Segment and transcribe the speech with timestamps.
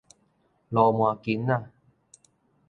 [0.03, 0.03] 鱸
[0.91, 1.69] 鰻根仔